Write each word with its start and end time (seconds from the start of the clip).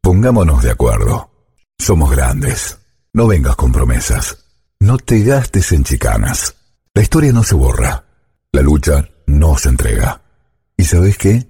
pongámonos 0.00 0.62
de 0.62 0.70
acuerdo. 0.70 1.30
Somos 1.78 2.10
grandes. 2.10 2.78
No 3.12 3.26
vengas 3.26 3.56
con 3.56 3.72
promesas. 3.72 4.44
No 4.78 4.98
te 4.98 5.22
gastes 5.22 5.72
en 5.72 5.84
chicanas. 5.84 6.54
La 6.94 7.02
historia 7.02 7.32
no 7.32 7.42
se 7.42 7.54
borra. 7.54 8.04
La 8.52 8.62
lucha 8.62 9.08
no 9.26 9.56
se 9.56 9.68
entrega. 9.68 10.22
¿Y 10.76 10.84
sabes 10.84 11.18
qué? 11.18 11.48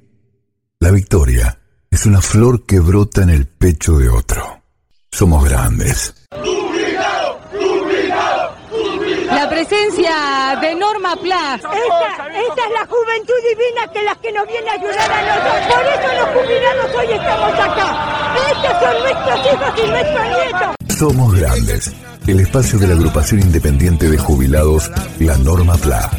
La 0.81 0.91
victoria 0.91 1.59
es 1.91 2.07
una 2.07 2.21
flor 2.21 2.65
que 2.67 2.81
brota 2.81 3.23
en 3.23 3.31
el 3.31 3.47
pecho 3.47 3.99
de 3.99 4.09
otro. 4.09 4.63
Somos 5.11 5.45
grandes. 5.45 6.15
La 9.27 9.49
presencia 9.49 10.59
de 10.61 10.75
Norma 10.75 11.17
Plas. 11.17 11.57
Esta, 11.57 12.29
esta 12.29 12.67
es 12.67 12.73
la 12.73 12.87
juventud 12.87 13.35
divina 13.49 13.93
que 13.93 14.03
las 14.03 14.19
que 14.19 14.33
nos 14.33 14.47
viene 14.47 14.71
a 14.71 14.73
ayudar 14.75 15.13
a 15.13 15.23
nosotros. 15.23 15.75
Por 15.75 15.87
eso 15.87 16.21
los 16.21 16.29
jubilados 16.43 16.95
hoy 16.97 17.13
estamos 17.13 17.53
acá. 17.53 18.20
Estos 18.37 18.73
son 18.81 19.03
nuestros 19.03 19.41
hijos 19.47 19.73
y 19.77 19.91
nuestros 19.91 20.25
nietos. 20.25 20.99
Somos 20.99 21.41
grandes. 21.41 21.97
El 22.27 22.41
espacio 22.41 22.79
de 22.79 22.87
la 22.87 22.95
agrupación 22.95 23.41
independiente 23.41 24.09
de 24.09 24.19
jubilados, 24.19 24.91
la 25.19 25.37
Norma 25.39 25.75
Pla. 25.77 26.11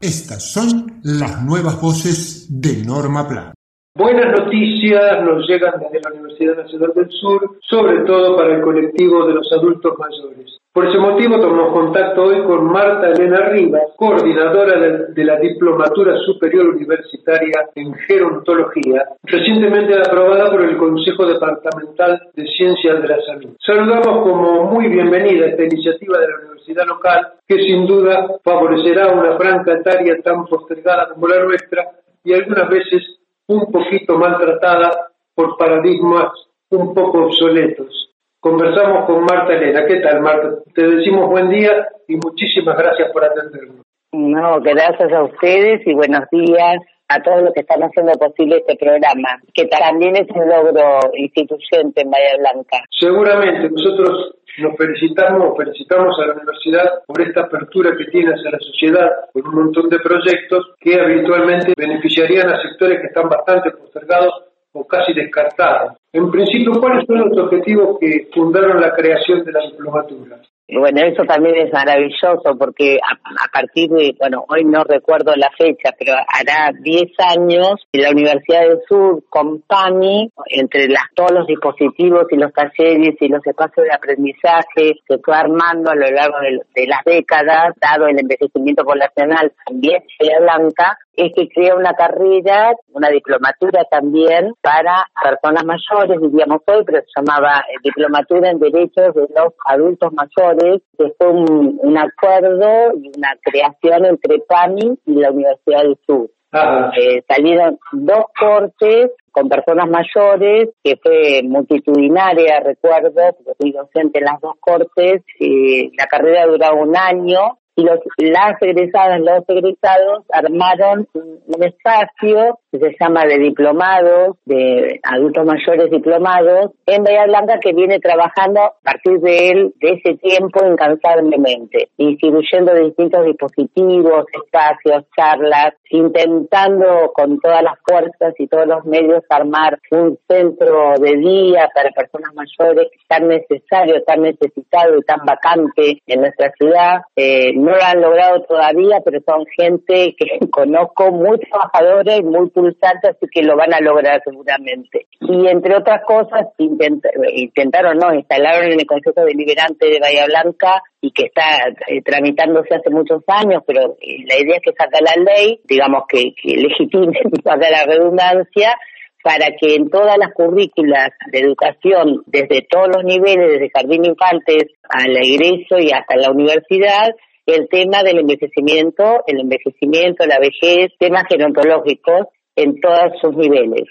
Estas 0.00 0.52
son 0.52 1.00
las 1.04 1.44
nuevas 1.44 1.80
voces 1.80 2.48
de 2.50 2.84
Norma 2.84 3.28
Plan. 3.28 3.54
Buenas 3.94 4.40
noticias 4.40 5.22
nos 5.22 5.46
llegan 5.46 5.74
desde 5.78 6.00
la 6.00 6.10
Universidad 6.12 6.56
Nacional 6.56 6.92
del 6.94 7.10
Sur, 7.10 7.58
sobre 7.60 8.00
todo 8.04 8.36
para 8.36 8.56
el 8.56 8.62
colectivo 8.62 9.26
de 9.26 9.34
los 9.34 9.52
adultos 9.52 9.92
mayores. 9.98 10.61
Por 10.74 10.88
ese 10.88 10.96
motivo 10.96 11.38
tomamos 11.38 11.70
contacto 11.74 12.22
hoy 12.22 12.42
con 12.44 12.72
Marta 12.72 13.10
Elena 13.10 13.50
Rivas, 13.50 13.92
coordinadora 13.94 15.04
de 15.06 15.22
la 15.22 15.36
Diplomatura 15.36 16.16
Superior 16.24 16.68
Universitaria 16.68 17.68
en 17.74 17.92
Gerontología, 17.92 19.04
recientemente 19.22 19.92
aprobada 19.98 20.50
por 20.50 20.62
el 20.62 20.78
Consejo 20.78 21.26
Departamental 21.26 22.22
de 22.34 22.46
Ciencias 22.46 23.02
de 23.02 23.06
la 23.06 23.20
Salud. 23.20 23.50
Saludamos 23.60 24.22
como 24.22 24.64
muy 24.72 24.88
bienvenida 24.88 25.48
esta 25.48 25.62
iniciativa 25.62 26.18
de 26.18 26.28
la 26.28 26.38
universidad 26.38 26.86
local, 26.86 27.32
que 27.46 27.58
sin 27.58 27.86
duda 27.86 28.28
favorecerá 28.42 29.12
una 29.12 29.36
franja 29.36 29.74
etaria 29.74 30.22
tan 30.24 30.46
postergada 30.46 31.08
como 31.12 31.28
la 31.28 31.44
nuestra 31.44 31.90
y 32.24 32.32
algunas 32.32 32.70
veces 32.70 33.18
un 33.46 33.70
poquito 33.70 34.16
maltratada 34.16 35.10
por 35.34 35.54
paradigmas 35.58 36.32
un 36.70 36.94
poco 36.94 37.26
obsoletos. 37.26 38.11
Conversamos 38.42 39.06
con 39.06 39.22
Marta 39.22 39.54
Elena. 39.54 39.86
¿Qué 39.86 40.00
tal, 40.00 40.20
Marta? 40.20 40.48
Te 40.74 40.84
decimos 40.84 41.30
buen 41.30 41.48
día 41.48 41.86
y 42.08 42.16
muchísimas 42.16 42.76
gracias 42.76 43.12
por 43.12 43.24
atendernos. 43.24 43.86
No, 44.10 44.60
gracias 44.60 45.12
a 45.12 45.22
ustedes 45.22 45.86
y 45.86 45.94
buenos 45.94 46.24
días 46.32 46.78
a 47.06 47.22
todos 47.22 47.40
los 47.44 47.54
que 47.54 47.60
están 47.60 47.82
haciendo 47.82 48.10
posible 48.14 48.56
este 48.56 48.74
programa, 48.74 49.38
que 49.54 49.66
también 49.66 50.16
es 50.16 50.26
un 50.34 50.48
logro 50.48 50.98
instituyente 51.14 52.02
en 52.02 52.10
Bahía 52.10 52.36
Blanca. 52.38 52.82
Seguramente, 52.90 53.70
nosotros 53.70 54.34
nos 54.58 54.76
felicitamos, 54.76 55.56
felicitamos 55.56 56.18
a 56.18 56.26
la 56.26 56.34
universidad 56.34 56.90
por 57.06 57.22
esta 57.22 57.42
apertura 57.42 57.92
que 57.96 58.10
tiene 58.10 58.32
hacia 58.32 58.50
la 58.50 58.58
sociedad 58.58 59.08
con 59.32 59.46
un 59.46 59.54
montón 59.54 59.88
de 59.88 60.00
proyectos 60.00 60.74
que 60.80 61.00
habitualmente 61.00 61.74
beneficiarían 61.76 62.50
a 62.50 62.60
sectores 62.60 62.98
que 63.02 63.06
están 63.06 63.28
bastante 63.28 63.70
postergados 63.70 64.51
o 64.72 64.86
casi 64.86 65.12
descartados. 65.12 65.92
En 66.12 66.30
principio, 66.30 66.72
¿cuáles 66.80 67.06
son 67.06 67.18
los 67.18 67.38
objetivos 67.38 67.98
que 68.00 68.28
fundaron 68.34 68.80
la 68.80 68.94
creación 68.94 69.44
de 69.44 69.52
la 69.52 69.60
diplomatura? 69.60 70.40
Bueno, 70.74 71.02
eso 71.02 71.24
también 71.24 71.54
es 71.66 71.72
maravilloso 71.72 72.56
porque 72.58 72.98
a, 72.98 73.48
partir 73.52 73.90
de, 73.90 74.14
bueno, 74.18 74.46
hoy 74.48 74.64
no 74.64 74.84
recuerdo 74.84 75.34
la 75.36 75.50
fecha, 75.50 75.94
pero 75.98 76.14
hará 76.14 76.72
10 76.80 77.12
años 77.36 77.74
la 77.92 78.10
Universidad 78.10 78.62
del 78.62 78.80
Sur 78.88 79.22
con 79.28 79.60
PAMI, 79.62 80.32
entre 80.46 80.88
las, 80.88 81.04
todos 81.14 81.32
los 81.32 81.46
dispositivos 81.46 82.24
y 82.30 82.36
los 82.36 82.52
talleres 82.54 83.16
y 83.20 83.28
los 83.28 83.46
espacios 83.46 83.86
de 83.86 83.94
aprendizaje 83.94 84.94
que 85.06 85.18
fue 85.22 85.36
armando 85.36 85.90
a 85.90 85.94
lo 85.94 86.10
largo 86.10 86.38
de, 86.40 86.86
las 86.86 87.04
décadas, 87.04 87.74
dado 87.78 88.06
el 88.06 88.18
envejecimiento 88.18 88.82
poblacional 88.82 89.52
también 89.66 90.02
en 90.20 90.42
Blanca, 90.42 90.96
es 91.14 91.32
que 91.36 91.48
crea 91.48 91.74
una 91.74 91.92
carrera, 91.92 92.72
una 92.92 93.10
diplomatura 93.10 93.84
también 93.90 94.54
para 94.62 95.06
personas 95.22 95.64
mayores, 95.64 96.20
diríamos 96.20 96.62
hoy, 96.66 96.82
pero 96.86 97.00
se 97.00 97.20
llamaba 97.20 97.60
eh, 97.68 97.74
Diplomatura 97.82 98.50
en 98.50 98.58
Derechos 98.58 99.14
de 99.14 99.28
los 99.34 99.52
Adultos 99.66 100.10
Mayores, 100.12 100.61
que 100.98 101.12
fue 101.18 101.28
un, 101.28 101.78
un 101.80 101.98
acuerdo 101.98 102.92
y 102.96 103.10
una 103.16 103.36
creación 103.42 104.04
entre 104.06 104.38
PAMI 104.40 104.98
y 105.06 105.12
la 105.14 105.30
Universidad 105.30 105.82
del 105.82 105.98
Sur. 106.06 106.30
Eh, 106.54 107.22
salieron 107.26 107.78
dos 107.92 108.26
cortes 108.38 109.10
con 109.30 109.48
personas 109.48 109.88
mayores, 109.88 110.68
que 110.84 110.96
fue 111.02 111.40
multitudinaria, 111.42 112.60
recuerdo, 112.60 113.34
porque 113.36 113.54
fui 113.58 113.72
docente 113.72 114.18
en 114.18 114.26
las 114.26 114.38
dos 114.42 114.56
cortes, 114.60 115.22
y 115.38 115.90
la 115.96 116.06
carrera 116.06 116.46
duraba 116.46 116.74
un 116.74 116.94
año, 116.94 117.58
y 117.74 117.84
los, 117.84 117.98
las 118.18 118.60
egresadas, 118.60 119.20
los 119.20 119.44
egresados 119.48 120.24
armaron 120.30 121.06
un 121.14 121.64
espacio 121.64 122.58
que 122.70 122.78
se 122.78 122.96
llama 123.00 123.24
de 123.24 123.38
diplomados, 123.38 124.36
de 124.44 125.00
adultos 125.02 125.44
mayores 125.44 125.90
diplomados, 125.90 126.72
en 126.86 127.04
Bahía 127.04 127.26
Blanca 127.26 127.58
que 127.60 127.72
viene 127.72 127.98
trabajando 127.98 128.60
a 128.60 128.74
partir 128.82 129.20
de 129.20 129.48
él, 129.48 129.74
de 129.80 129.90
ese 129.92 130.16
tiempo, 130.18 130.64
incansablemente, 130.64 131.90
distribuyendo 131.98 132.74
distintos 132.74 133.24
dispositivos, 133.26 134.24
espacios, 134.32 135.04
charlas, 135.16 135.74
intentando 135.90 137.12
con 137.14 137.38
todas 137.40 137.62
las 137.62 137.78
fuerzas 137.86 138.34
y 138.38 138.46
todos 138.46 138.66
los 138.66 138.84
medios 138.84 139.22
armar 139.28 139.78
un 139.90 140.18
centro 140.28 140.94
de 140.98 141.16
día 141.16 141.68
para 141.74 141.90
personas 141.90 142.32
mayores 142.34 142.88
tan 143.08 143.28
necesario, 143.28 144.02
tan 144.04 144.22
necesitado 144.22 144.96
y 144.98 145.02
tan 145.02 145.20
vacante 145.24 146.00
en 146.06 146.20
nuestra 146.20 146.50
ciudad. 146.58 147.02
Eh, 147.16 147.52
no 147.62 147.76
lo 147.76 147.82
han 147.82 148.00
logrado 148.00 148.42
todavía, 148.42 148.98
pero 149.04 149.20
son 149.24 149.46
gente 149.56 150.16
que 150.18 150.26
conozco 150.50 151.12
muy 151.12 151.38
trabajadora 151.38 152.16
y 152.16 152.22
muy 152.22 152.50
pulsante, 152.50 153.10
así 153.10 153.26
que 153.32 153.42
lo 153.42 153.56
van 153.56 153.72
a 153.72 153.80
lograr 153.80 154.20
seguramente. 154.24 155.06
Y 155.20 155.46
entre 155.46 155.76
otras 155.76 156.04
cosas, 156.04 156.48
intentaron, 156.58 157.98
no, 157.98 158.12
instalaron 158.12 158.72
en 158.72 158.80
el 158.80 158.86
Consejo 158.86 159.24
Deliberante 159.24 159.86
de 159.88 160.00
Bahía 160.00 160.26
Blanca 160.26 160.82
y 161.00 161.12
que 161.12 161.26
está 161.26 161.68
eh, 161.86 162.02
tramitándose 162.02 162.74
hace 162.74 162.90
muchos 162.90 163.22
años, 163.28 163.62
pero 163.64 163.96
eh, 164.00 164.24
la 164.28 164.40
idea 164.40 164.56
es 164.56 164.62
que 164.62 164.72
saca 164.72 164.98
la 165.00 165.22
ley, 165.22 165.60
digamos 165.64 166.02
que, 166.08 166.34
que 166.34 166.56
legitime, 166.56 167.20
para 167.44 167.70
la 167.70 167.84
redundancia, 167.86 168.76
para 169.22 169.52
que 169.52 169.76
en 169.76 169.88
todas 169.88 170.18
las 170.18 170.32
currículas 170.34 171.10
de 171.30 171.38
educación, 171.38 172.24
desde 172.26 172.66
todos 172.68 172.88
los 172.88 173.04
niveles, 173.04 173.52
desde 173.52 173.70
jardín 173.72 174.04
infantes 174.04 174.64
al 174.88 175.16
egreso 175.16 175.78
y 175.78 175.92
hasta 175.92 176.16
la 176.16 176.32
universidad, 176.32 177.14
el 177.46 177.68
tema 177.68 178.02
del 178.02 178.20
envejecimiento, 178.20 179.24
el 179.26 179.40
envejecimiento, 179.40 180.24
la 180.26 180.38
vejez, 180.38 180.92
temas 180.98 181.24
gerontológicos 181.28 182.28
en 182.56 182.80
todos 182.80 183.12
sus 183.20 183.36
niveles. 183.36 183.88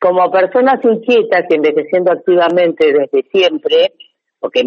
Como 0.00 0.30
personas 0.30 0.84
inquietas 0.84 1.44
y 1.48 1.54
envejeciendo 1.54 2.12
activamente 2.12 2.92
desde 2.92 3.28
siempre, 3.30 3.92
porque 4.38 4.60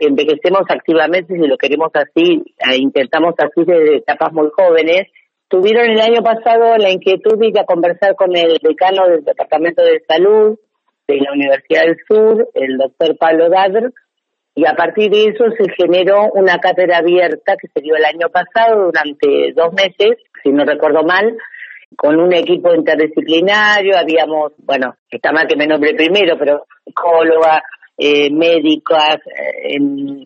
envejecemos 0.00 0.62
activamente 0.68 1.34
si 1.34 1.46
lo 1.46 1.56
queremos 1.56 1.90
así, 1.94 2.42
eh, 2.58 2.76
intentamos 2.76 3.34
así 3.38 3.64
desde 3.64 3.96
etapas 3.96 4.32
muy 4.32 4.48
jóvenes, 4.54 5.08
tuvieron 5.48 5.90
el 5.90 6.00
año 6.00 6.22
pasado 6.22 6.76
la 6.76 6.90
inquietud 6.90 7.38
de 7.38 7.48
ir 7.48 7.58
a 7.58 7.64
conversar 7.64 8.14
con 8.14 8.36
el 8.36 8.58
decano 8.62 9.08
del 9.08 9.24
Departamento 9.24 9.82
de 9.82 10.02
Salud 10.06 10.58
de 11.08 11.16
la 11.16 11.32
Universidad 11.32 11.82
del 11.82 11.96
Sur, 12.06 12.48
el 12.54 12.76
doctor 12.76 13.16
Pablo 13.16 13.48
Dadr, 13.48 13.92
y 14.54 14.66
a 14.66 14.74
partir 14.74 15.10
de 15.10 15.28
eso 15.28 15.44
se 15.56 15.72
generó 15.76 16.30
una 16.34 16.58
cátedra 16.58 16.98
abierta 16.98 17.56
que 17.56 17.68
se 17.68 17.80
dio 17.80 17.96
el 17.96 18.04
año 18.04 18.28
pasado 18.28 18.86
durante 18.86 19.52
dos 19.54 19.72
meses, 19.72 20.18
si 20.42 20.50
no 20.50 20.64
recuerdo 20.64 21.02
mal, 21.04 21.36
con 21.96 22.18
un 22.18 22.32
equipo 22.34 22.74
interdisciplinario, 22.74 23.96
habíamos, 23.96 24.52
bueno, 24.58 24.96
está 25.10 25.32
mal 25.32 25.46
que 25.46 25.56
me 25.56 25.66
nombre 25.66 25.94
primero, 25.94 26.36
pero 26.38 26.66
psicóloga, 26.84 27.62
eh, 27.96 28.30
médicas, 28.30 29.18
eh, 29.26 29.78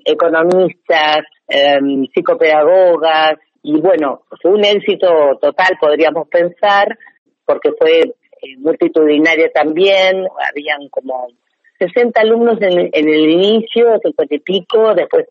economistas, 0.04 1.18
em, 1.48 2.06
psicopedagogas. 2.14 3.38
Y 3.62 3.80
bueno, 3.80 4.22
fue 4.40 4.52
un 4.52 4.64
éxito 4.64 5.08
total, 5.40 5.76
podríamos 5.80 6.28
pensar, 6.28 6.96
porque 7.44 7.72
fue 7.78 8.00
eh, 8.00 8.56
multitudinaria 8.58 9.50
también, 9.52 10.26
habían 10.48 10.88
como 10.90 11.28
60 11.78 12.20
alumnos 12.20 12.60
en, 12.60 12.90
en 12.92 13.08
el 13.08 13.30
inicio, 13.30 13.98
50 14.02 14.34
y 14.34 14.38
pico, 14.40 14.94
después 14.94 15.26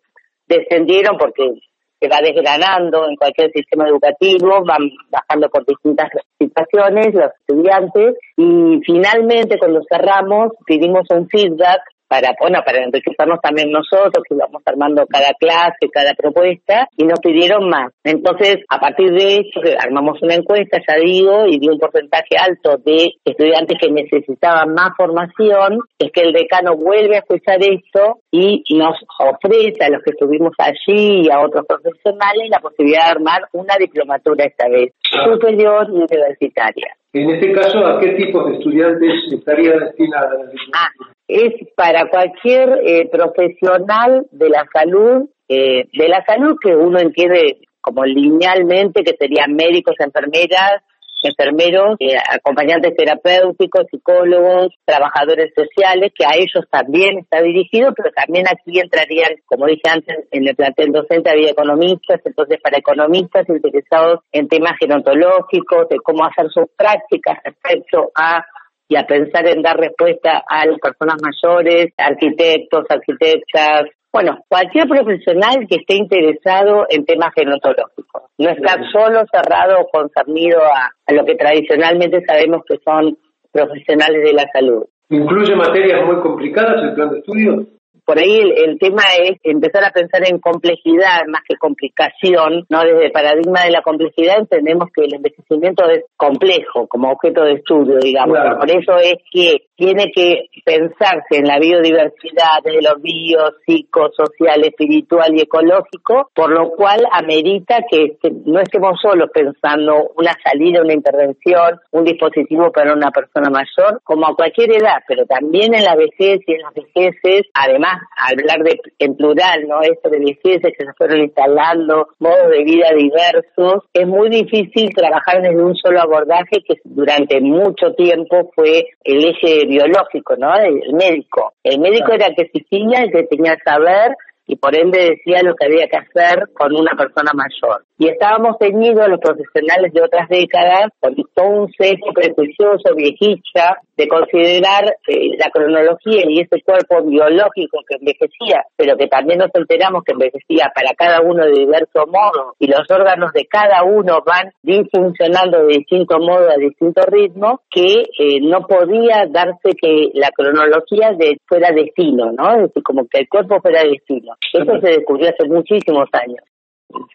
descendieron 0.48 1.18
porque 1.18 1.54
se 2.00 2.08
va 2.08 2.20
desgranando 2.22 3.08
en 3.08 3.16
cualquier 3.16 3.52
sistema 3.52 3.88
educativo, 3.88 4.64
van 4.64 4.90
bajando 5.10 5.50
por 5.50 5.66
distintas 5.66 6.10
situaciones 6.38 7.14
los 7.14 7.32
estudiantes 7.40 8.16
y 8.38 8.80
finalmente 8.86 9.58
cuando 9.58 9.82
cerramos 9.90 10.52
pedimos 10.66 11.06
un 11.10 11.28
feedback 11.30 11.82
para, 12.08 12.30
bueno, 12.40 12.60
para 12.66 12.84
enriquecernos 12.84 13.40
también 13.42 13.72
nosotros, 13.72 14.24
que 14.28 14.36
íbamos 14.36 14.62
armando 14.66 15.06
cada 15.08 15.34
clase, 15.40 15.90
cada 15.92 16.14
propuesta, 16.14 16.88
y 16.98 17.06
nos 17.06 17.20
pidieron 17.20 17.70
más. 17.70 17.92
Entonces, 18.04 18.58
a 18.70 18.80
partir 18.80 19.12
de 19.12 19.38
eso, 19.38 19.62
armamos 19.80 20.22
una 20.22 20.36
encuesta, 20.36 20.80
ya 20.88 20.96
digo, 20.96 21.46
y 21.48 21.60
dio 21.60 21.74
un 21.74 21.80
porcentaje 21.80 22.38
alto 22.38 22.78
de 22.84 23.14
estudiantes 23.24 23.78
que 23.80 23.92
necesitaban 23.92 24.74
más 24.74 24.92
formación, 24.98 25.80
es 26.00 26.12
que 26.12 26.22
el 26.22 26.34
decano 26.34 26.76
vuelve 26.76 27.16
a 27.16 27.20
escuchar 27.20 27.58
esto 27.62 28.20
y 28.32 28.64
nos 28.76 28.98
ofrece 29.20 29.84
a 29.84 29.90
los 29.90 30.04
que 30.04 30.12
estuvimos 30.12 30.54
allí 30.58 31.26
y 31.26 31.30
a 31.30 31.40
otros 31.40 31.66
profesionales 31.66 32.50
la 32.50 32.60
posibilidad 32.60 33.06
de 33.06 33.12
armar 33.12 33.42
una 33.54 33.76
diplomatura 33.80 34.46
esta 34.46 34.68
vez, 34.68 34.94
superior 35.02 35.88
y 35.90 35.96
universitaria. 35.96 36.88
En 37.14 37.30
este 37.30 37.54
caso, 37.54 37.86
¿a 37.86 38.00
qué 38.00 38.10
tipo 38.10 38.44
de 38.44 38.58
estudiantes 38.58 39.12
estaría 39.32 39.72
destinada 39.72 40.32
la 40.32 40.52
diplomatura? 40.52 40.74
Ah, 40.76 41.15
es 41.28 41.54
para 41.76 42.10
cualquier 42.10 42.80
eh, 42.84 43.10
profesional 43.10 44.28
de 44.32 44.50
la 44.50 44.66
salud, 44.72 45.30
eh, 45.48 45.86
de 45.92 46.08
la 46.08 46.24
salud 46.26 46.56
que 46.62 46.76
uno 46.76 47.00
entiende 47.00 47.60
como 47.82 48.04
linealmente, 48.04 49.04
que 49.04 49.16
serían 49.18 49.54
médicos, 49.54 49.96
enfermeras, 50.00 50.82
enfermeros, 51.24 51.96
eh, 52.00 52.18
acompañantes 52.30 52.96
terapéuticos, 52.96 53.86
psicólogos, 53.90 54.74
trabajadores 54.86 55.52
sociales, 55.56 56.12
que 56.18 56.26
a 56.26 56.36
ellos 56.36 56.66
también 56.70 57.20
está 57.20 57.42
dirigido, 57.42 57.94
pero 57.96 58.12
también 58.12 58.46
aquí 58.48 58.80
entrarían, 58.80 59.32
como 59.46 59.66
dije 59.66 59.90
antes, 59.90 60.28
en 60.32 60.48
el 60.48 60.56
plantel 60.56 60.92
docente 60.92 61.30
había 61.30 61.52
economistas, 61.52 62.22
entonces 62.26 62.60
para 62.62 62.78
economistas 62.78 63.48
interesados 63.50 64.20
en 64.32 64.48
temas 64.48 64.74
gerontológicos, 64.80 65.90
de 65.90 65.98
cómo 65.98 66.26
hacer 66.26 66.50
sus 66.52 66.66
prácticas 66.78 67.40
respecto 67.44 68.12
a 68.16 68.46
y 68.88 68.96
a 68.96 69.06
pensar 69.06 69.48
en 69.48 69.62
dar 69.62 69.78
respuesta 69.78 70.44
a 70.48 70.66
las 70.66 70.80
personas 70.80 71.18
mayores, 71.22 71.94
arquitectos, 71.98 72.86
arquitectas, 72.90 73.86
bueno, 74.14 74.38
cualquier 74.48 74.88
profesional 74.88 75.68
que 75.70 75.76
esté 75.76 75.96
interesado 75.96 76.86
en 76.90 77.04
temas 77.04 77.34
genotológicos. 77.36 78.24
No 78.38 78.50
estar 78.50 78.80
solo 78.90 79.26
cerrado 79.30 79.82
o 79.82 79.90
concernido 79.90 80.62
a, 80.64 80.92
a 81.06 81.14
lo 81.14 81.26
que 81.26 81.36
tradicionalmente 81.36 82.24
sabemos 82.26 82.62
que 82.68 82.78
son 82.86 83.18
profesionales 83.52 84.24
de 84.24 84.34
la 84.34 84.46
salud. 84.54 84.86
¿Incluye 85.10 85.56
materias 85.56 86.06
muy 86.06 86.22
complicadas 86.22 86.82
el 86.84 86.94
plan 86.94 87.10
de 87.10 87.20
estudio? 87.20 87.68
Por 88.06 88.20
ahí 88.20 88.40
el, 88.40 88.78
tema 88.78 89.02
es 89.20 89.40
empezar 89.44 89.84
a 89.84 89.92
pensar 89.92 90.22
en 90.30 90.40
complejidad 90.40 91.26
más 91.28 91.42
que 91.48 91.56
complicación, 91.58 92.66
¿no? 92.70 92.84
Desde 92.84 93.08
el 93.08 93.12
paradigma 93.12 93.64
de 93.64 93.72
la 93.72 93.82
complejidad 93.82 94.38
entendemos 94.38 94.90
que 94.94 95.06
el 95.06 95.16
envejecimiento 95.16 95.90
es 95.90 96.04
complejo 96.16 96.88
como 96.88 97.12
objeto 97.12 97.44
de 97.44 97.54
estudio, 97.54 97.98
digamos. 98.00 98.38
Por 98.60 98.70
eso 98.70 98.98
es 98.98 99.16
que 99.32 99.65
tiene 99.76 100.12
que 100.14 100.50
pensarse 100.64 101.38
en 101.38 101.48
la 101.48 101.60
biodiversidad 101.60 102.64
desde 102.64 102.82
lo 102.82 102.96
bio, 103.00 103.40
psico, 103.66 104.10
social, 104.16 104.64
espiritual 104.64 105.36
y 105.36 105.42
ecológico, 105.42 106.30
por 106.34 106.52
lo 106.52 106.72
cual 106.72 107.06
amerita 107.12 107.80
que 107.90 108.18
no 108.46 108.60
estemos 108.60 109.00
solos 109.02 109.30
pensando 109.34 110.12
una 110.16 110.34
salida, 110.44 110.82
una 110.82 110.94
intervención, 110.94 111.80
un 111.92 112.06
dispositivo 112.06 112.72
para 112.72 112.94
una 112.94 113.12
persona 113.12 113.50
mayor, 113.50 114.02
como 114.04 114.28
a 114.28 114.36
cualquier 114.36 114.72
edad, 114.72 115.04
pero 115.08 115.26
también 115.26 115.74
en 115.74 115.84
la 115.84 115.96
vejez 115.96 116.40
y 116.48 116.54
en 116.54 116.62
las 116.62 116.74
vejeces, 116.74 117.48
además 117.54 117.98
hablar 118.18 118.64
de, 118.64 118.80
en 119.00 119.16
plural, 119.16 119.68
¿no? 119.68 119.82
Esto 119.82 120.10
de 120.10 120.20
vejeces 120.20 120.74
que 120.78 120.86
se 120.86 120.94
fueron 120.98 121.22
instalando, 121.22 122.08
modos 122.20 122.50
de 122.52 122.64
vida 122.64 122.90
diversos, 122.96 123.84
es 123.94 124.08
muy 124.08 124.30
difícil 124.30 124.94
trabajar 124.94 125.42
desde 125.42 125.62
un 125.62 125.76
solo 125.76 126.02
abordaje 126.02 126.64
que 126.68 126.76
durante 126.84 127.42
mucho 127.42 127.94
tiempo 127.94 128.52
fue 128.56 128.88
el 129.04 129.26
eje 129.26 129.65
biológico, 129.66 130.36
¿no? 130.38 130.56
El 130.56 130.94
médico. 130.94 131.54
El 131.64 131.80
médico 131.80 132.14
era 132.14 132.28
el 132.28 132.36
que 132.36 132.44
existía, 132.44 133.04
el 133.04 133.12
que 133.12 133.24
tenía 133.24 133.56
que 133.56 133.64
saber 133.64 134.16
y 134.48 134.56
por 134.58 134.76
ende 134.76 135.16
decía 135.16 135.42
lo 135.42 135.56
que 135.56 135.66
había 135.66 135.88
que 135.88 135.98
hacer 135.98 136.50
con 136.54 136.76
una 136.76 136.92
persona 136.96 137.32
mayor. 137.34 137.84
Y 137.98 138.08
estábamos 138.10 138.58
teñidos 138.60 139.10
los 139.10 139.20
profesionales 139.20 139.92
de 139.94 140.04
otras 140.04 140.30
décadas 140.30 140.90
con 141.00 141.16
todo 141.34 141.48
un 141.48 141.72
sesgo 141.74 142.14
prejuicioso, 142.14 142.96
viejita, 142.96 143.80
de 143.98 144.08
considerar 144.08 144.98
eh, 145.08 145.38
la 145.38 145.50
cronología 145.52 146.24
y 146.28 146.42
ese 146.42 146.62
cuerpo 146.62 147.04
biológico 147.04 147.80
que 147.88 147.96
envejecía, 147.96 148.64
pero 148.76 148.98
que 148.98 149.08
también 149.08 149.40
nos 149.40 149.50
enteramos 149.54 150.04
que 150.04 150.14
envejecía 150.14 150.72
para 150.74 150.94
cada 150.94 151.22
uno 151.22 151.46
de 151.46 151.52
diverso 151.52 152.06
modo 152.08 152.56
y 152.60 152.68
los 152.68 152.90
órganos 152.90 153.32
de 153.34 153.46
cada 153.46 153.84
uno 153.84 154.20
van 154.26 154.52
disfuncionando 154.64 155.66
de 155.66 155.78
distinto 155.78 156.20
modo 156.20 156.50
a 156.50 156.58
distinto 156.58 157.02
ritmo, 157.08 157.62
que 157.70 158.04
eh, 158.20 158.40
no 158.42 158.68
podía 158.68 159.26
darse 159.30 159.76
que 159.80 160.10
la 160.14 160.30
cronología 160.32 161.12
de, 161.18 161.38
fuera 161.48 161.72
destino, 161.72 162.32
¿no? 162.32 162.52
Es 162.56 162.62
decir, 162.64 162.84
como 162.84 163.08
que 163.08 163.20
el 163.20 163.30
cuerpo 163.30 163.62
fuera 163.62 163.84
destino. 163.84 164.34
Eso 164.54 164.80
se 164.80 164.88
descubrió 164.88 165.30
hace 165.30 165.48
muchísimos 165.48 166.10
años 166.14 166.44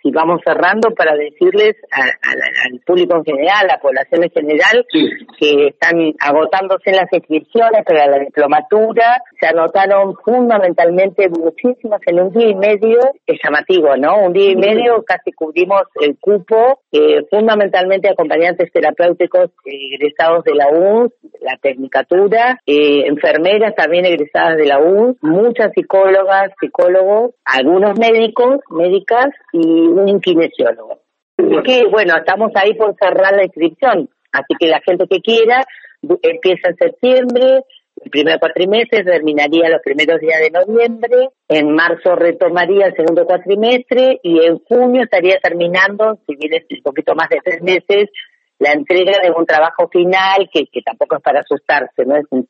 si 0.02 0.10
vamos 0.10 0.40
cerrando 0.44 0.90
para 0.94 1.14
decirles 1.14 1.76
al 1.90 2.80
público 2.80 3.16
en 3.16 3.24
general, 3.24 3.64
a 3.64 3.74
la 3.74 3.80
población 3.80 4.24
en 4.24 4.30
general, 4.30 4.86
que 5.38 5.68
están 5.68 6.14
agotándose 6.20 6.92
las 6.92 7.12
inscripciones 7.12 7.84
para 7.84 8.06
la 8.06 8.18
diplomatura, 8.18 9.22
se 9.38 9.46
anotaron 9.46 10.14
fundamentalmente 10.24 11.28
muchísimas 11.28 12.00
en 12.06 12.20
un 12.20 12.32
día 12.32 12.48
y 12.48 12.54
medio, 12.54 12.98
es 13.26 13.38
llamativo, 13.42 13.96
¿no? 13.96 14.24
Un 14.26 14.32
día 14.32 14.50
y 14.50 14.56
medio 14.56 15.02
casi 15.04 15.32
cubrimos 15.32 15.82
el 16.00 16.18
cupo, 16.18 16.80
eh, 16.92 17.24
fundamentalmente 17.30 18.08
acompañantes 18.08 18.72
terapéuticos 18.72 19.50
egresados 19.64 20.44
de 20.44 20.54
la 20.54 20.68
UNS, 20.68 21.12
la 21.40 21.56
tecnicatura, 21.60 22.60
eh, 22.66 23.04
enfermeras 23.06 23.74
también 23.74 24.04
egresadas 24.04 24.56
de 24.56 24.66
la 24.66 24.78
UNS, 24.78 25.16
muchas 25.22 25.72
psicólogas, 25.74 26.52
psicólogos, 26.60 27.32
algunos 27.44 27.98
médicos, 27.98 28.60
médicas, 28.70 29.30
y 29.52 29.69
un 29.70 30.20
kinesiólogo. 30.20 31.00
que, 31.64 31.86
bueno, 31.86 32.16
estamos 32.16 32.52
ahí 32.54 32.74
por 32.74 32.94
cerrar 33.00 33.34
la 33.34 33.44
inscripción, 33.44 34.08
así 34.32 34.54
que 34.58 34.68
la 34.68 34.80
gente 34.80 35.06
que 35.08 35.20
quiera 35.20 35.64
empieza 36.22 36.68
en 36.68 36.76
septiembre, 36.76 37.62
el 38.02 38.10
primer 38.10 38.38
cuatrimestre 38.38 39.04
terminaría 39.04 39.68
los 39.68 39.82
primeros 39.82 40.20
días 40.20 40.40
de 40.40 40.50
noviembre, 40.50 41.28
en 41.48 41.74
marzo 41.74 42.16
retomaría 42.16 42.86
el 42.86 42.96
segundo 42.96 43.26
cuatrimestre 43.26 44.20
y 44.22 44.42
en 44.44 44.58
junio 44.60 45.02
estaría 45.02 45.38
terminando, 45.40 46.18
si 46.26 46.36
bien 46.36 46.54
es 46.54 46.64
un 46.70 46.82
poquito 46.82 47.14
más 47.14 47.28
de 47.28 47.40
tres 47.44 47.62
meses, 47.62 48.08
la 48.58 48.72
entrega 48.72 49.18
de 49.22 49.30
un 49.30 49.44
trabajo 49.44 49.88
final 49.88 50.48
que, 50.52 50.66
que 50.66 50.82
tampoco 50.82 51.16
es 51.16 51.22
para 51.22 51.40
asustarse, 51.40 52.04
no 52.06 52.16
es 52.16 52.24
un 52.30 52.46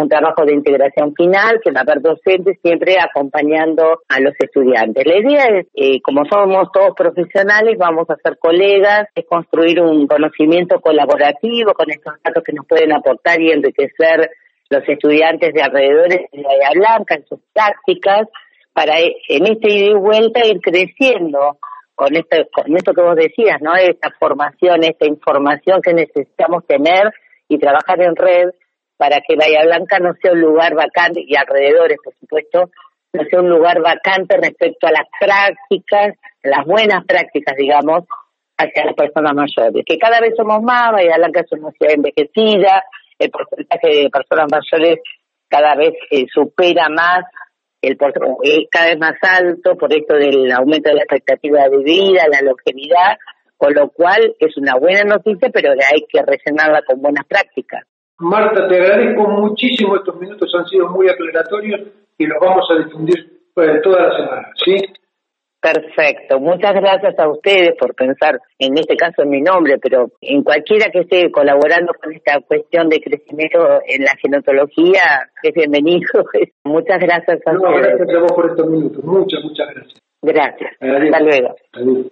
un 0.00 0.08
trabajo 0.08 0.44
de 0.44 0.54
integración 0.54 1.14
final 1.14 1.60
que 1.62 1.70
va 1.70 1.80
a 1.80 1.82
haber 1.82 2.00
docentes 2.00 2.58
siempre 2.62 2.96
acompañando 2.98 4.00
a 4.08 4.20
los 4.20 4.34
estudiantes. 4.38 5.06
La 5.06 5.18
idea 5.18 5.44
es, 5.58 5.66
eh, 5.74 6.00
como 6.02 6.24
somos 6.24 6.70
todos 6.72 6.94
profesionales, 6.96 7.76
vamos 7.78 8.08
a 8.10 8.16
ser 8.16 8.38
colegas, 8.38 9.08
es 9.14 9.24
construir 9.26 9.80
un 9.80 10.06
conocimiento 10.06 10.80
colaborativo 10.80 11.72
con 11.74 11.90
estos 11.90 12.14
datos 12.24 12.42
que 12.44 12.52
nos 12.52 12.66
pueden 12.66 12.92
aportar 12.92 13.40
y 13.40 13.50
enriquecer 13.50 14.30
los 14.70 14.88
estudiantes 14.88 15.52
de 15.52 15.62
alrededores 15.62 16.20
de 16.32 16.42
Bahía 16.42 16.70
Blanca 16.74 17.14
en 17.16 17.26
sus 17.26 17.40
prácticas, 17.52 18.28
para 18.72 19.00
eh, 19.00 19.16
en 19.28 19.46
este 19.46 19.72
ida 19.72 19.90
y 19.90 19.94
vuelta 19.94 20.46
ir 20.46 20.60
creciendo 20.60 21.58
con 21.94 22.16
esto, 22.16 22.36
con 22.52 22.74
esto 22.76 22.94
que 22.94 23.02
vos 23.02 23.16
decías, 23.16 23.60
¿no? 23.60 23.74
Esta 23.76 24.10
formación, 24.18 24.84
esta 24.84 25.06
información 25.06 25.82
que 25.82 25.92
necesitamos 25.92 26.66
tener 26.66 27.12
y 27.48 27.58
trabajar 27.58 28.00
en 28.00 28.16
red 28.16 28.50
para 29.00 29.22
que 29.26 29.34
Bahía 29.34 29.64
Blanca 29.64 29.98
no 29.98 30.12
sea 30.20 30.32
un 30.32 30.42
lugar 30.42 30.74
vacante, 30.74 31.24
y 31.26 31.34
alrededores, 31.34 31.96
por 32.04 32.14
supuesto, 32.20 32.70
no 33.14 33.24
sea 33.24 33.40
un 33.40 33.48
lugar 33.48 33.80
vacante 33.80 34.36
respecto 34.36 34.86
a 34.88 34.92
las 34.92 35.06
prácticas, 35.18 36.18
las 36.42 36.66
buenas 36.66 37.06
prácticas, 37.06 37.56
digamos, 37.56 38.04
hacia 38.58 38.84
las 38.84 38.94
personas 38.94 39.32
mayores. 39.32 39.84
Que 39.86 39.96
cada 39.96 40.20
vez 40.20 40.34
somos 40.36 40.62
más, 40.62 40.92
Bahía 40.92 41.16
Blanca 41.16 41.40
es 41.40 41.52
una 41.52 41.70
ciudad 41.70 41.94
envejecida, 41.94 42.84
el 43.18 43.30
porcentaje 43.30 43.88
de 43.88 44.10
personas 44.10 44.48
mayores 44.52 44.98
cada 45.48 45.74
vez 45.76 45.94
eh, 46.10 46.26
supera 46.30 46.90
más, 46.90 47.24
el 47.80 47.96
es 48.42 48.58
cada 48.70 48.88
vez 48.90 48.98
más 48.98 49.14
alto 49.22 49.78
por 49.78 49.90
esto 49.94 50.14
del 50.16 50.52
aumento 50.52 50.90
de 50.90 50.96
la 50.96 51.04
expectativa 51.04 51.66
de 51.70 51.78
vida, 51.78 52.28
la 52.30 52.42
longevidad, 52.42 53.16
con 53.56 53.72
lo 53.72 53.88
cual 53.88 54.36
es 54.38 54.58
una 54.58 54.74
buena 54.76 55.04
noticia, 55.04 55.48
pero 55.50 55.70
hay 55.70 56.04
que 56.06 56.20
rellenarla 56.20 56.82
con 56.82 57.00
buenas 57.00 57.24
prácticas. 57.24 57.86
Marta, 58.20 58.68
te 58.68 58.76
agradezco 58.76 59.28
muchísimo 59.28 59.96
estos 59.96 60.20
minutos, 60.20 60.52
han 60.54 60.66
sido 60.66 60.88
muy 60.90 61.08
aclaratorios 61.08 61.80
y 62.18 62.26
los 62.26 62.38
vamos 62.38 62.66
a 62.70 62.84
difundir 62.84 63.18
eh, 63.56 63.80
toda 63.82 64.08
la 64.08 64.16
semana, 64.16 64.48
¿sí? 64.62 64.76
Perfecto. 65.60 66.38
Muchas 66.38 66.74
gracias 66.74 67.18
a 67.18 67.28
ustedes 67.28 67.72
por 67.78 67.94
pensar, 67.94 68.40
en 68.58 68.78
este 68.78 68.96
caso 68.96 69.22
en 69.22 69.30
mi 69.30 69.40
nombre, 69.40 69.78
pero 69.78 70.10
en 70.20 70.42
cualquiera 70.42 70.90
que 70.90 71.00
esté 71.00 71.30
colaborando 71.30 71.92
con 72.02 72.12
esta 72.12 72.40
cuestión 72.40 72.88
de 72.88 73.00
crecimiento 73.00 73.80
en 73.86 74.04
la 74.04 74.14
genotología, 74.20 75.02
es 75.42 75.54
bienvenido. 75.54 76.24
Muchas 76.64 76.98
gracias 77.00 77.40
a 77.46 77.52
ustedes. 77.52 77.98
Gracias 77.98 78.16
a 78.16 78.20
vos 78.20 78.32
por 78.32 78.50
estos 78.50 78.66
minutos. 78.68 79.04
Muchas, 79.04 79.44
muchas 79.44 79.66
gracias. 79.74 80.00
Gracias. 80.22 80.72
Hasta 80.80 81.20
luego. 81.20 81.56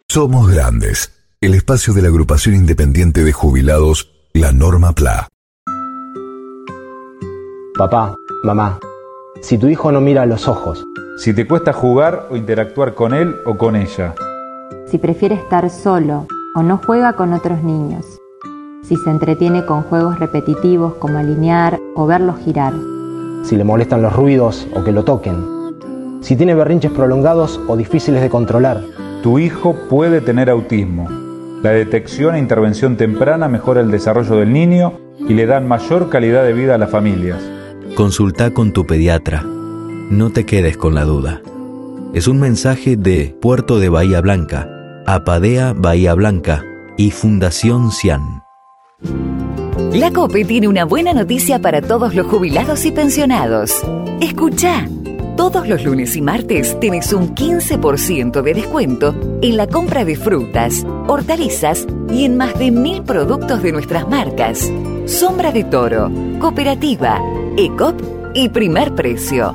Somos 0.08 0.54
Grandes, 0.54 1.36
el 1.40 1.54
espacio 1.54 1.92
de 1.92 2.02
la 2.02 2.08
agrupación 2.08 2.54
independiente 2.54 3.24
de 3.24 3.32
jubilados, 3.32 4.30
la 4.34 4.52
Norma 4.52 4.92
PLA. 4.92 5.28
Papá, 7.78 8.18
mamá, 8.42 8.80
si 9.40 9.56
tu 9.56 9.68
hijo 9.68 9.92
no 9.92 10.00
mira 10.00 10.22
a 10.22 10.26
los 10.26 10.48
ojos, 10.48 10.84
si 11.16 11.32
te 11.32 11.46
cuesta 11.46 11.72
jugar 11.72 12.26
o 12.28 12.34
interactuar 12.34 12.94
con 12.94 13.14
él 13.14 13.36
o 13.44 13.56
con 13.56 13.76
ella, 13.76 14.16
si 14.86 14.98
prefiere 14.98 15.36
estar 15.36 15.70
solo 15.70 16.26
o 16.56 16.64
no 16.64 16.80
juega 16.84 17.12
con 17.12 17.32
otros 17.32 17.62
niños, 17.62 18.04
si 18.82 18.96
se 18.96 19.10
entretiene 19.10 19.64
con 19.64 19.82
juegos 19.84 20.18
repetitivos 20.18 20.94
como 20.94 21.18
alinear 21.18 21.78
o 21.94 22.04
verlos 22.04 22.40
girar, 22.40 22.72
si 23.44 23.54
le 23.54 23.62
molestan 23.62 24.02
los 24.02 24.12
ruidos 24.12 24.66
o 24.74 24.82
que 24.82 24.90
lo 24.90 25.04
toquen, 25.04 26.18
si 26.20 26.34
tiene 26.34 26.56
berrinches 26.56 26.90
prolongados 26.90 27.60
o 27.68 27.76
difíciles 27.76 28.22
de 28.22 28.28
controlar, 28.28 28.82
tu 29.22 29.38
hijo 29.38 29.76
puede 29.88 30.20
tener 30.20 30.50
autismo. 30.50 31.06
La 31.62 31.70
detección 31.70 32.34
e 32.34 32.40
intervención 32.40 32.96
temprana 32.96 33.46
mejora 33.46 33.82
el 33.82 33.92
desarrollo 33.92 34.34
del 34.34 34.52
niño 34.52 34.94
y 35.20 35.34
le 35.34 35.46
dan 35.46 35.68
mayor 35.68 36.08
calidad 36.08 36.42
de 36.42 36.54
vida 36.54 36.74
a 36.74 36.78
las 36.78 36.90
familias. 36.90 37.40
Consulta 37.98 38.52
con 38.52 38.72
tu 38.72 38.86
pediatra. 38.86 39.42
No 39.42 40.30
te 40.30 40.46
quedes 40.46 40.76
con 40.76 40.94
la 40.94 41.02
duda. 41.02 41.42
Es 42.14 42.28
un 42.28 42.38
mensaje 42.38 42.96
de 42.96 43.36
Puerto 43.40 43.80
de 43.80 43.88
Bahía 43.88 44.20
Blanca, 44.20 45.02
Apadea 45.04 45.72
Bahía 45.76 46.14
Blanca 46.14 46.64
y 46.96 47.10
Fundación 47.10 47.90
Cian. 47.90 48.44
La 49.92 50.12
COPE 50.12 50.44
tiene 50.44 50.68
una 50.68 50.84
buena 50.84 51.12
noticia 51.12 51.58
para 51.58 51.82
todos 51.82 52.14
los 52.14 52.28
jubilados 52.28 52.84
y 52.84 52.92
pensionados. 52.92 53.72
Escucha. 54.20 54.88
Todos 55.36 55.66
los 55.66 55.82
lunes 55.84 56.14
y 56.14 56.22
martes 56.22 56.78
tenés 56.78 57.12
un 57.12 57.34
15% 57.34 58.42
de 58.42 58.54
descuento 58.54 59.12
en 59.42 59.56
la 59.56 59.66
compra 59.66 60.04
de 60.04 60.14
frutas, 60.14 60.86
hortalizas 61.08 61.84
y 62.12 62.24
en 62.24 62.36
más 62.36 62.56
de 62.60 62.70
mil 62.70 63.02
productos 63.02 63.60
de 63.60 63.72
nuestras 63.72 64.08
marcas. 64.08 64.70
Sombra 65.06 65.50
de 65.50 65.64
Toro, 65.64 66.12
Cooperativa, 66.38 67.20
ECOP 67.60 68.00
y 68.34 68.48
Primer 68.50 68.94
Precio. 68.94 69.52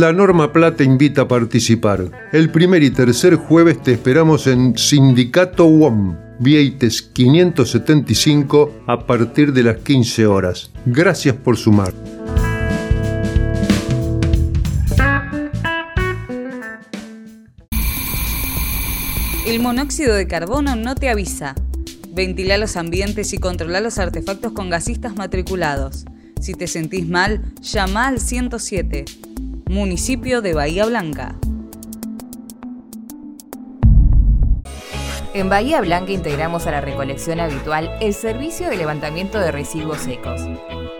La 0.00 0.14
Norma 0.14 0.50
Plata 0.50 0.82
invita 0.82 1.20
a 1.20 1.28
participar. 1.28 2.30
El 2.32 2.50
primer 2.50 2.82
y 2.82 2.90
tercer 2.90 3.34
jueves 3.34 3.82
te 3.82 3.92
esperamos 3.92 4.46
en 4.46 4.78
Sindicato 4.78 5.66
WOM 5.66 6.16
Vieites 6.38 7.02
575 7.02 8.84
a 8.86 9.04
partir 9.04 9.52
de 9.52 9.62
las 9.62 9.76
15 9.76 10.26
horas. 10.26 10.70
Gracias 10.86 11.36
por 11.36 11.58
sumar. 11.58 11.92
El 19.46 19.60
monóxido 19.60 20.14
de 20.14 20.26
carbono 20.26 20.76
no 20.76 20.94
te 20.94 21.10
avisa. 21.10 21.54
Ventila 22.08 22.56
los 22.56 22.78
ambientes 22.78 23.34
y 23.34 23.38
controla 23.38 23.82
los 23.82 23.98
artefactos 23.98 24.52
con 24.52 24.70
gasistas 24.70 25.14
matriculados. 25.14 26.06
Si 26.40 26.54
te 26.54 26.68
sentís 26.68 27.06
mal, 27.06 27.52
llama 27.60 28.08
al 28.08 28.18
107. 28.18 29.04
Municipio 29.70 30.42
de 30.42 30.52
Bahía 30.52 30.84
Blanca. 30.84 31.36
En 35.32 35.48
Bahía 35.48 35.80
Blanca 35.80 36.10
integramos 36.10 36.66
a 36.66 36.72
la 36.72 36.80
recolección 36.80 37.38
habitual 37.38 37.88
el 38.00 38.12
servicio 38.12 38.68
de 38.68 38.76
levantamiento 38.76 39.38
de 39.38 39.52
residuos 39.52 39.98
secos. 39.98 40.40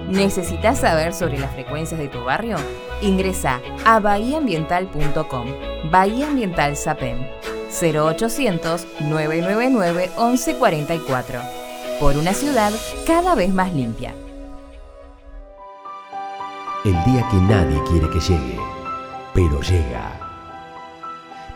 ¿Necesitas 0.09 0.79
saber 0.79 1.13
sobre 1.13 1.41
las 1.41 1.53
frecuencias 1.53 1.99
de 1.99 2.07
tu 2.07 2.23
barrio? 2.23 2.59
Ingresa 3.03 3.61
a 3.85 3.99
bahiaambiental.com. 3.99 5.49
Bahía 5.91 6.29
Ambiental 6.29 6.77
SAPEM 6.77 7.27
0800 7.83 8.87
999 9.01 10.11
1144. 10.17 11.41
Por 11.99 12.17
una 12.17 12.35
ciudad 12.35 12.73
cada 13.05 13.35
vez 13.35 13.53
más 13.53 13.75
limpia. 13.75 14.15
El 16.83 16.95
día 17.05 17.29
que 17.29 17.37
nadie 17.37 17.79
quiere 17.91 18.09
que 18.09 18.21
llegue, 18.21 18.59
pero 19.35 19.61
llega. 19.61 20.19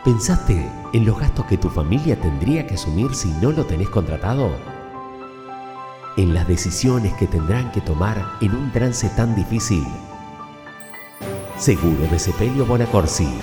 ¿Pensaste 0.03 0.71
en 0.93 1.03
los 1.03 1.17
gastos 1.17 1.47
que 1.47 1.57
tu 1.57 1.67
familia 1.67 2.15
tendría 2.15 2.67
que 2.67 2.75
asumir 2.75 3.15
si 3.15 3.29
no 3.41 3.51
lo 3.51 3.65
tenés 3.65 3.89
contratado? 3.89 4.51
En 6.15 6.35
las 6.35 6.47
decisiones 6.47 7.15
que 7.15 7.25
tendrán 7.25 7.71
que 7.71 7.81
tomar 7.81 8.33
en 8.39 8.55
un 8.55 8.71
trance 8.71 9.09
tan 9.09 9.33
difícil. 9.33 9.83
Seguro 11.57 12.05
de 12.11 12.19
Sepelio 12.19 12.63
Bonacorsi. 12.63 13.39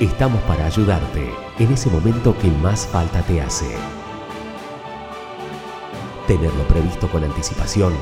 Estamos 0.00 0.42
para 0.42 0.66
ayudarte 0.66 1.32
en 1.58 1.72
ese 1.72 1.88
momento 1.88 2.36
que 2.36 2.50
más 2.50 2.86
falta 2.86 3.22
te 3.22 3.40
hace. 3.40 3.74
Tenerlo 6.26 6.68
previsto 6.68 7.08
con 7.08 7.24
anticipación 7.24 7.94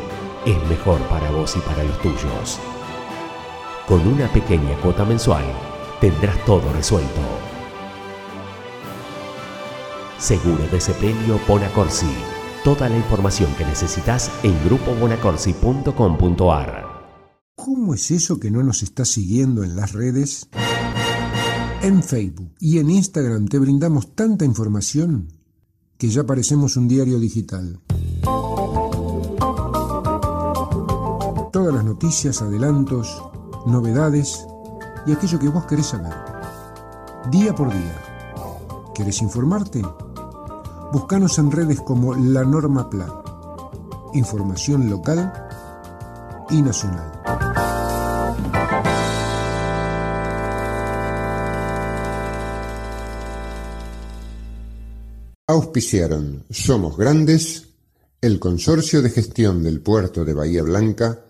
es 0.44 0.60
mejor 0.68 0.98
para 1.02 1.30
vos 1.30 1.56
y 1.56 1.60
para 1.60 1.84
los 1.84 1.96
tuyos. 2.00 2.58
Con 3.86 4.04
una 4.06 4.32
pequeña 4.32 4.74
cuota 4.80 5.04
mensual 5.04 5.44
tendrás 6.00 6.42
todo 6.44 6.72
resuelto. 6.72 7.20
Seguro 10.18 10.64
de 10.70 10.80
Sepelio 10.80 11.40
Bonacorsi. 11.48 12.14
Toda 12.62 12.88
la 12.88 12.96
información 12.96 13.52
que 13.58 13.64
necesitas 13.64 14.30
en 14.44 14.54
grupobonacorsi.com.ar. 14.64 16.92
¿Cómo 17.56 17.94
es 17.94 18.12
eso 18.12 18.38
que 18.38 18.52
no 18.52 18.62
nos 18.62 18.84
está 18.84 19.04
siguiendo 19.04 19.64
en 19.64 19.74
las 19.74 19.90
redes? 19.92 20.48
En 21.82 22.04
Facebook 22.04 22.54
y 22.60 22.78
en 22.78 22.88
Instagram 22.88 23.48
te 23.48 23.58
brindamos 23.58 24.14
tanta 24.14 24.44
información 24.44 25.26
que 25.98 26.08
ya 26.08 26.24
parecemos 26.24 26.76
un 26.76 26.86
diario 26.86 27.18
digital. 27.18 27.80
Todas 31.52 31.74
las 31.74 31.84
noticias, 31.84 32.42
adelantos, 32.42 33.20
novedades 33.66 34.46
y 35.06 35.12
aquello 35.12 35.38
que 35.38 35.48
vos 35.48 35.64
querés 35.66 35.86
saber. 35.86 36.12
Día 37.30 37.54
por 37.54 37.72
día. 37.72 37.96
¿Querés 38.94 39.22
informarte? 39.22 39.82
Búscanos 40.92 41.38
en 41.38 41.50
redes 41.50 41.80
como 41.80 42.14
La 42.14 42.44
Norma 42.44 42.90
Plan. 42.90 43.10
Información 44.14 44.90
local 44.90 45.32
y 46.50 46.60
nacional. 46.60 47.10
Auspiciaron 55.46 56.44
Somos 56.50 56.96
Grandes, 56.96 57.68
el 58.20 58.38
Consorcio 58.38 59.02
de 59.02 59.10
Gestión 59.10 59.62
del 59.62 59.80
Puerto 59.80 60.24
de 60.24 60.34
Bahía 60.34 60.62
Blanca, 60.62 61.20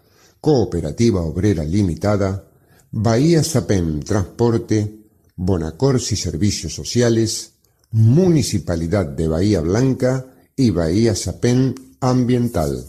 Cooperativa 0.42 1.22
Obrera 1.22 1.62
Limitada, 1.62 2.50
Bahía 2.90 3.44
Sapem 3.44 4.00
Transporte, 4.00 4.98
Bonacorsi 5.36 6.16
Servicios 6.16 6.74
Sociales, 6.74 7.52
Municipalidad 7.92 9.06
de 9.06 9.28
Bahía 9.28 9.60
Blanca 9.60 10.26
y 10.56 10.70
Bahía 10.70 11.14
Sapén 11.14 11.76
Ambiental. 12.00 12.88